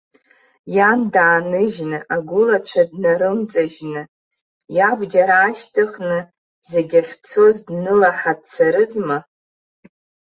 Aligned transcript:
Иан 0.75 1.01
дааныжьны, 1.13 1.97
агәылацәа 2.15 2.83
днарымҵажьны, 2.89 4.01
иабџьар 4.75 5.29
аашьҭыхны, 5.39 6.17
зегь 6.69 6.95
ахьцоз 7.01 7.55
днылаҳа 7.67 8.33
дцарызма? 8.39 9.17